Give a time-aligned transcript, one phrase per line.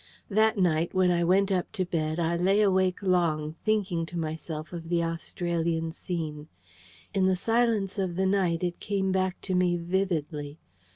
[0.29, 4.73] That night, when I went up to bed, I lay awake long, thinking to myself
[4.73, 6.47] of the Australian scene.
[7.13, 10.57] In the silence of the night it came back to me vividly.